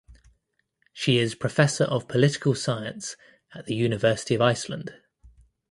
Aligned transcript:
She 0.93 1.19
is 1.19 1.35
Professor 1.35 1.83
of 1.83 2.07
Political 2.07 2.55
Science 2.55 3.15
at 3.53 3.67
the 3.67 3.75
University 3.75 4.33
of 4.33 4.41
Iceland. 4.41 4.95